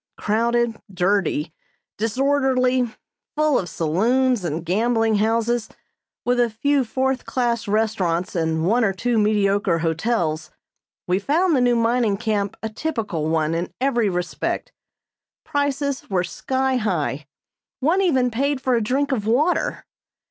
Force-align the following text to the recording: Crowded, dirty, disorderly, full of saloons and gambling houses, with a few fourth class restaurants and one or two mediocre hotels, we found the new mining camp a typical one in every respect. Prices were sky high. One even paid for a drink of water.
Crowded, 0.17 0.81
dirty, 0.91 1.53
disorderly, 1.99 2.89
full 3.35 3.59
of 3.59 3.69
saloons 3.69 4.43
and 4.43 4.65
gambling 4.65 5.17
houses, 5.17 5.69
with 6.25 6.39
a 6.39 6.49
few 6.49 6.83
fourth 6.83 7.23
class 7.23 7.67
restaurants 7.67 8.35
and 8.35 8.65
one 8.65 8.83
or 8.83 8.93
two 8.93 9.19
mediocre 9.19 9.77
hotels, 9.77 10.49
we 11.05 11.19
found 11.19 11.55
the 11.55 11.61
new 11.61 11.75
mining 11.75 12.17
camp 12.17 12.57
a 12.63 12.69
typical 12.69 13.29
one 13.29 13.53
in 13.53 13.71
every 13.79 14.09
respect. 14.09 14.71
Prices 15.43 16.09
were 16.09 16.23
sky 16.23 16.77
high. 16.77 17.27
One 17.79 18.01
even 18.01 18.31
paid 18.31 18.59
for 18.59 18.73
a 18.73 18.81
drink 18.81 19.11
of 19.11 19.27
water. 19.27 19.85